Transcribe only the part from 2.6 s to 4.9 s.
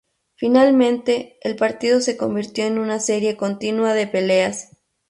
en una serie continua de peleas.